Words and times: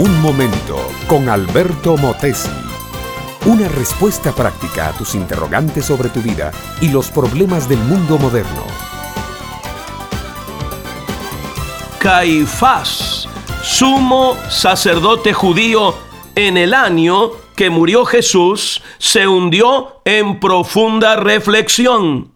Un 0.00 0.18
momento 0.22 0.78
con 1.06 1.28
Alberto 1.28 1.94
Motesi. 1.98 2.48
Una 3.44 3.68
respuesta 3.68 4.32
práctica 4.32 4.88
a 4.88 4.92
tus 4.92 5.14
interrogantes 5.14 5.84
sobre 5.84 6.08
tu 6.08 6.22
vida 6.22 6.52
y 6.80 6.88
los 6.88 7.10
problemas 7.10 7.68
del 7.68 7.80
mundo 7.80 8.16
moderno. 8.16 8.64
Caifás, 11.98 13.28
sumo 13.62 14.38
sacerdote 14.48 15.34
judío 15.34 15.94
en 16.34 16.56
el 16.56 16.72
año 16.72 17.32
que 17.54 17.68
murió 17.68 18.06
Jesús, 18.06 18.82
se 18.96 19.28
hundió 19.28 20.00
en 20.06 20.40
profunda 20.40 21.16
reflexión. 21.16 22.29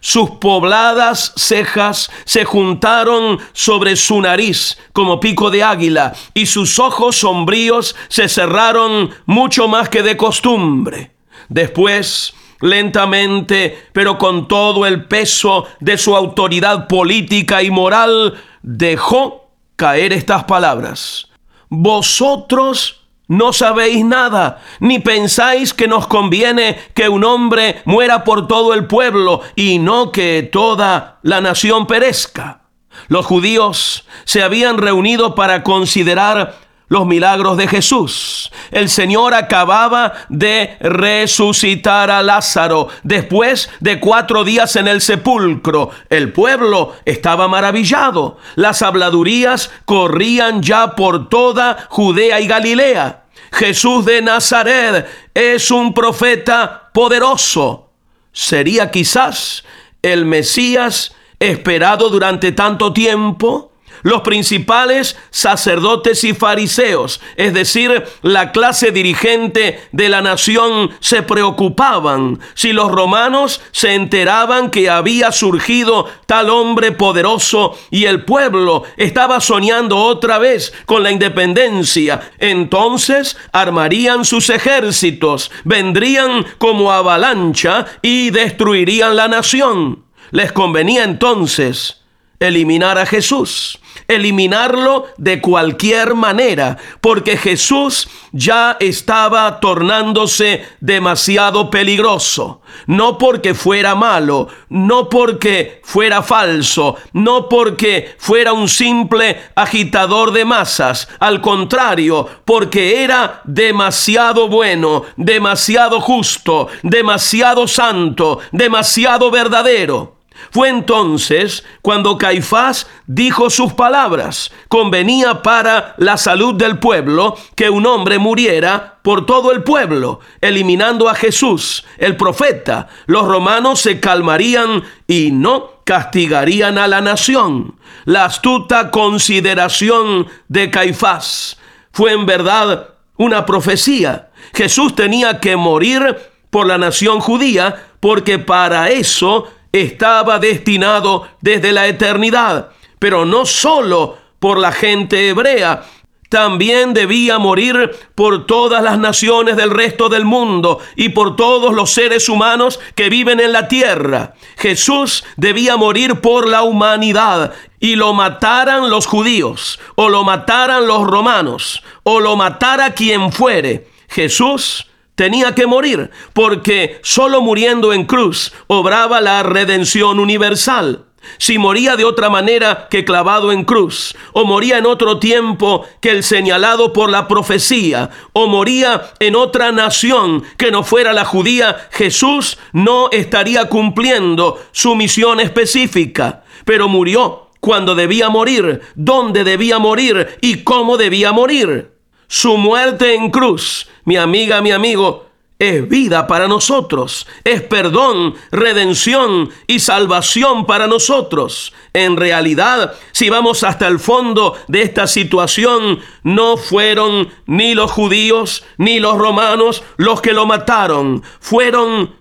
Sus 0.00 0.30
pobladas 0.30 1.32
cejas 1.36 2.10
se 2.24 2.44
juntaron 2.44 3.38
sobre 3.52 3.96
su 3.96 4.20
nariz 4.20 4.78
como 4.92 5.20
pico 5.20 5.50
de 5.50 5.62
águila 5.62 6.12
y 6.34 6.46
sus 6.46 6.78
ojos 6.78 7.16
sombríos 7.16 7.96
se 8.08 8.28
cerraron 8.28 9.10
mucho 9.26 9.68
más 9.68 9.88
que 9.88 10.02
de 10.02 10.16
costumbre. 10.16 11.12
Después, 11.48 12.34
lentamente, 12.60 13.88
pero 13.92 14.18
con 14.18 14.48
todo 14.48 14.86
el 14.86 15.04
peso 15.06 15.66
de 15.80 15.96
su 15.96 16.14
autoridad 16.14 16.86
política 16.86 17.62
y 17.62 17.70
moral, 17.70 18.38
dejó 18.62 19.50
caer 19.76 20.12
estas 20.12 20.44
palabras. 20.44 21.28
Vosotros 21.68 23.07
no 23.28 23.52
sabéis 23.52 24.04
nada, 24.04 24.62
ni 24.80 24.98
pensáis 24.98 25.74
que 25.74 25.86
nos 25.86 26.06
conviene 26.06 26.78
que 26.94 27.10
un 27.10 27.24
hombre 27.24 27.82
muera 27.84 28.24
por 28.24 28.48
todo 28.48 28.72
el 28.72 28.86
pueblo 28.86 29.42
y 29.54 29.78
no 29.78 30.12
que 30.12 30.48
toda 30.50 31.18
la 31.22 31.42
nación 31.42 31.86
perezca. 31.86 32.62
Los 33.08 33.26
judíos 33.26 34.06
se 34.24 34.42
habían 34.42 34.78
reunido 34.78 35.34
para 35.34 35.62
considerar 35.62 36.56
los 36.88 37.06
milagros 37.06 37.56
de 37.56 37.68
Jesús. 37.68 38.50
El 38.70 38.88
Señor 38.88 39.34
acababa 39.34 40.14
de 40.28 40.76
resucitar 40.80 42.10
a 42.10 42.22
Lázaro 42.22 42.88
después 43.02 43.70
de 43.80 44.00
cuatro 44.00 44.44
días 44.44 44.76
en 44.76 44.88
el 44.88 45.00
sepulcro. 45.00 45.90
El 46.08 46.32
pueblo 46.32 46.94
estaba 47.04 47.48
maravillado. 47.48 48.38
Las 48.54 48.82
habladurías 48.82 49.70
corrían 49.84 50.62
ya 50.62 50.94
por 50.96 51.28
toda 51.28 51.86
Judea 51.88 52.40
y 52.40 52.46
Galilea. 52.46 53.24
Jesús 53.52 54.04
de 54.04 54.22
Nazaret 54.22 55.06
es 55.34 55.70
un 55.70 55.94
profeta 55.94 56.90
poderoso. 56.92 57.90
Sería 58.32 58.90
quizás 58.90 59.64
el 60.02 60.24
Mesías 60.24 61.14
esperado 61.38 62.10
durante 62.10 62.52
tanto 62.52 62.92
tiempo 62.92 63.67
los 64.02 64.22
principales 64.22 65.16
sacerdotes 65.30 66.24
y 66.24 66.34
fariseos, 66.34 67.20
es 67.36 67.54
decir, 67.54 68.04
la 68.22 68.52
clase 68.52 68.90
dirigente 68.90 69.80
de 69.92 70.08
la 70.08 70.22
nación, 70.22 70.90
se 71.00 71.22
preocupaban 71.22 72.40
si 72.54 72.72
los 72.72 72.90
romanos 72.90 73.60
se 73.72 73.94
enteraban 73.94 74.70
que 74.70 74.90
había 74.90 75.32
surgido 75.32 76.06
tal 76.26 76.50
hombre 76.50 76.92
poderoso 76.92 77.78
y 77.90 78.04
el 78.04 78.24
pueblo 78.24 78.84
estaba 78.96 79.40
soñando 79.40 79.98
otra 79.98 80.38
vez 80.38 80.72
con 80.86 81.02
la 81.02 81.10
independencia. 81.10 82.30
Entonces 82.38 83.36
armarían 83.52 84.24
sus 84.24 84.50
ejércitos, 84.50 85.50
vendrían 85.64 86.44
como 86.58 86.92
avalancha 86.92 87.86
y 88.02 88.30
destruirían 88.30 89.16
la 89.16 89.28
nación. 89.28 90.04
Les 90.30 90.52
convenía 90.52 91.04
entonces 91.04 92.02
eliminar 92.40 92.98
a 92.98 93.06
Jesús 93.06 93.80
eliminarlo 94.06 95.06
de 95.16 95.40
cualquier 95.40 96.14
manera, 96.14 96.78
porque 97.00 97.36
Jesús 97.36 98.08
ya 98.32 98.76
estaba 98.80 99.60
tornándose 99.60 100.64
demasiado 100.80 101.70
peligroso. 101.70 102.60
No 102.86 103.18
porque 103.18 103.54
fuera 103.54 103.94
malo, 103.94 104.48
no 104.68 105.08
porque 105.08 105.80
fuera 105.84 106.22
falso, 106.22 106.96
no 107.12 107.48
porque 107.48 108.14
fuera 108.18 108.52
un 108.52 108.68
simple 108.68 109.40
agitador 109.54 110.32
de 110.32 110.44
masas, 110.44 111.08
al 111.18 111.40
contrario, 111.40 112.28
porque 112.44 113.02
era 113.02 113.40
demasiado 113.44 114.48
bueno, 114.48 115.04
demasiado 115.16 116.00
justo, 116.00 116.68
demasiado 116.82 117.66
santo, 117.66 118.40
demasiado 118.52 119.30
verdadero. 119.30 120.17
Fue 120.50 120.68
entonces 120.68 121.64
cuando 121.82 122.16
Caifás 122.16 122.88
dijo 123.06 123.50
sus 123.50 123.72
palabras. 123.74 124.50
Convenía 124.68 125.42
para 125.42 125.94
la 125.98 126.16
salud 126.16 126.54
del 126.54 126.78
pueblo 126.78 127.36
que 127.54 127.70
un 127.70 127.86
hombre 127.86 128.18
muriera 128.18 128.98
por 129.02 129.26
todo 129.26 129.52
el 129.52 129.62
pueblo, 129.62 130.20
eliminando 130.40 131.08
a 131.08 131.14
Jesús, 131.14 131.84
el 131.98 132.16
profeta. 132.16 132.88
Los 133.06 133.26
romanos 133.26 133.80
se 133.80 134.00
calmarían 134.00 134.82
y 135.06 135.30
no 135.32 135.82
castigarían 135.84 136.78
a 136.78 136.88
la 136.88 137.00
nación. 137.00 137.78
La 138.04 138.24
astuta 138.24 138.90
consideración 138.90 140.26
de 140.48 140.70
Caifás 140.70 141.58
fue 141.92 142.12
en 142.12 142.26
verdad 142.26 142.90
una 143.16 143.44
profecía. 143.46 144.30
Jesús 144.54 144.94
tenía 144.94 145.40
que 145.40 145.56
morir 145.56 146.16
por 146.50 146.66
la 146.66 146.78
nación 146.78 147.20
judía 147.20 147.86
porque 148.00 148.38
para 148.38 148.90
eso 148.90 149.48
estaba 149.72 150.38
destinado 150.38 151.28
desde 151.40 151.72
la 151.72 151.86
eternidad, 151.86 152.70
pero 152.98 153.24
no 153.24 153.46
solo 153.46 154.18
por 154.38 154.58
la 154.58 154.72
gente 154.72 155.28
hebrea, 155.28 155.84
también 156.28 156.92
debía 156.92 157.38
morir 157.38 157.90
por 158.14 158.46
todas 158.46 158.82
las 158.82 158.98
naciones 158.98 159.56
del 159.56 159.70
resto 159.70 160.10
del 160.10 160.26
mundo 160.26 160.78
y 160.94 161.08
por 161.10 161.36
todos 161.36 161.72
los 161.72 161.90
seres 161.90 162.28
humanos 162.28 162.78
que 162.94 163.08
viven 163.08 163.40
en 163.40 163.52
la 163.52 163.66
tierra. 163.66 164.34
Jesús 164.58 165.24
debía 165.36 165.78
morir 165.78 166.20
por 166.20 166.46
la 166.46 166.62
humanidad 166.62 167.54
y 167.80 167.96
lo 167.96 168.12
mataran 168.12 168.90
los 168.90 169.06
judíos 169.06 169.80
o 169.94 170.10
lo 170.10 170.22
mataran 170.22 170.86
los 170.86 171.06
romanos 171.06 171.82
o 172.02 172.20
lo 172.20 172.36
matara 172.36 172.92
quien 172.92 173.32
fuere. 173.32 173.88
Jesús 174.08 174.86
tenía 175.18 175.52
que 175.52 175.66
morir, 175.66 176.12
porque 176.32 177.00
solo 177.02 177.42
muriendo 177.42 177.92
en 177.92 178.04
cruz 178.04 178.52
obraba 178.68 179.20
la 179.20 179.42
redención 179.42 180.20
universal. 180.20 181.06
Si 181.38 181.58
moría 181.58 181.96
de 181.96 182.04
otra 182.04 182.30
manera 182.30 182.86
que 182.88 183.04
clavado 183.04 183.50
en 183.50 183.64
cruz, 183.64 184.14
o 184.32 184.44
moría 184.44 184.78
en 184.78 184.86
otro 184.86 185.18
tiempo 185.18 185.84
que 186.00 186.12
el 186.12 186.22
señalado 186.22 186.92
por 186.92 187.10
la 187.10 187.26
profecía, 187.26 188.10
o 188.32 188.46
moría 188.46 189.10
en 189.18 189.34
otra 189.34 189.72
nación 189.72 190.44
que 190.56 190.70
no 190.70 190.84
fuera 190.84 191.12
la 191.12 191.24
judía, 191.24 191.88
Jesús 191.90 192.56
no 192.72 193.08
estaría 193.10 193.68
cumpliendo 193.68 194.62
su 194.70 194.94
misión 194.94 195.40
específica, 195.40 196.44
pero 196.64 196.88
murió 196.88 197.48
cuando 197.58 197.96
debía 197.96 198.28
morir, 198.28 198.82
dónde 198.94 199.42
debía 199.42 199.80
morir 199.80 200.38
y 200.40 200.62
cómo 200.62 200.96
debía 200.96 201.32
morir. 201.32 201.97
Su 202.28 202.58
muerte 202.58 203.14
en 203.14 203.30
cruz, 203.30 203.88
mi 204.04 204.18
amiga, 204.18 204.60
mi 204.60 204.70
amigo, 204.70 205.28
es 205.58 205.88
vida 205.88 206.26
para 206.26 206.46
nosotros, 206.46 207.26
es 207.42 207.62
perdón, 207.62 208.34
redención 208.52 209.50
y 209.66 209.80
salvación 209.80 210.66
para 210.66 210.86
nosotros. 210.86 211.72
En 211.94 212.16
realidad, 212.16 212.92
si 213.12 213.30
vamos 213.30 213.64
hasta 213.64 213.88
el 213.88 213.98
fondo 213.98 214.56
de 214.68 214.82
esta 214.82 215.06
situación, 215.06 216.00
no 216.22 216.58
fueron 216.58 217.30
ni 217.46 217.74
los 217.74 217.90
judíos 217.90 218.62
ni 218.76 219.00
los 219.00 219.16
romanos 219.16 219.82
los 219.96 220.20
que 220.20 220.34
lo 220.34 220.44
mataron, 220.44 221.22
fueron 221.40 222.14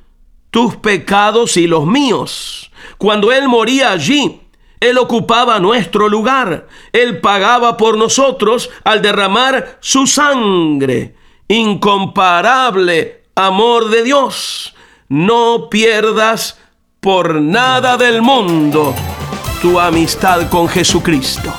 tus 0.50 0.78
pecados 0.78 1.58
y 1.58 1.68
los 1.68 1.86
míos. 1.86 2.72
Cuando 2.98 3.32
Él 3.32 3.48
moría 3.50 3.92
allí, 3.92 4.42
él 4.80 4.98
ocupaba 4.98 5.60
nuestro 5.60 6.10
lugar. 6.10 6.68
Él 6.92 7.20
pagaba 7.20 7.78
por 7.78 7.98
nosotros 7.98 8.70
al 8.84 9.02
derramar 9.02 9.78
su 9.80 10.08
sangre. 10.08 11.16
Incomparable 11.48 13.24
amor 13.36 13.90
de 13.90 14.04
Dios. 14.04 14.76
No 15.10 15.70
pierdas 15.70 16.60
por 17.00 17.36
nada 17.36 17.98
del 17.98 18.22
mundo 18.22 18.94
tu 19.62 19.80
amistad 19.80 20.50
con 20.50 20.68
Jesucristo. 20.68 21.54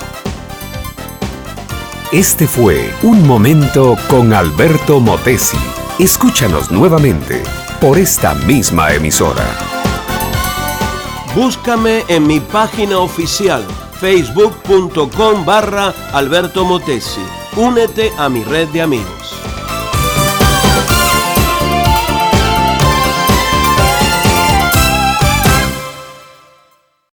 Este 2.12 2.47
fue 2.47 2.93
Un 3.03 3.26
Momento 3.26 3.97
con 4.09 4.32
Alberto 4.32 5.00
Motesi. 5.00 5.59
Escúchanos 5.99 6.70
nuevamente 6.70 7.43
por 7.81 7.99
esta 7.99 8.35
misma 8.35 8.94
emisora. 8.94 9.77
Búscame 11.38 12.02
en 12.08 12.26
mi 12.26 12.40
página 12.40 12.99
oficial 12.99 13.64
facebook.com 14.00 15.44
barra 15.44 15.94
Alberto 16.12 16.64
Motesi. 16.64 17.23
Únete 17.55 18.11
a 18.19 18.29
mi 18.29 18.43
red 18.43 18.67
de 18.70 18.82
amigos. 18.82 19.18